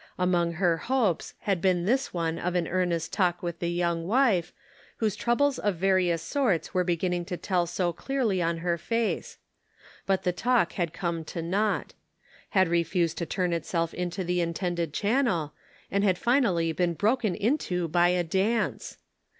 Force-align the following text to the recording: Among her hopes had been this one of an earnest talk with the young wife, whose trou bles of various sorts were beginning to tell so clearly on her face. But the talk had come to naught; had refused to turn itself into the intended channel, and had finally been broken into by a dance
Among 0.17 0.53
her 0.53 0.77
hopes 0.77 1.35
had 1.41 1.61
been 1.61 1.85
this 1.85 2.11
one 2.11 2.39
of 2.39 2.55
an 2.55 2.67
earnest 2.67 3.13
talk 3.13 3.43
with 3.43 3.59
the 3.59 3.69
young 3.69 4.07
wife, 4.07 4.51
whose 4.97 5.15
trou 5.15 5.35
bles 5.35 5.59
of 5.59 5.75
various 5.75 6.23
sorts 6.23 6.73
were 6.73 6.83
beginning 6.83 7.23
to 7.25 7.37
tell 7.37 7.67
so 7.67 7.93
clearly 7.93 8.41
on 8.41 8.57
her 8.65 8.79
face. 8.79 9.37
But 10.07 10.23
the 10.23 10.31
talk 10.31 10.71
had 10.73 10.91
come 10.91 11.23
to 11.25 11.43
naught; 11.43 11.93
had 12.49 12.67
refused 12.67 13.19
to 13.19 13.27
turn 13.27 13.53
itself 13.53 13.93
into 13.93 14.23
the 14.23 14.41
intended 14.41 14.91
channel, 14.91 15.53
and 15.91 16.03
had 16.03 16.17
finally 16.17 16.71
been 16.71 16.95
broken 16.95 17.35
into 17.35 17.87
by 17.87 18.07
a 18.07 18.23
dance 18.23 18.97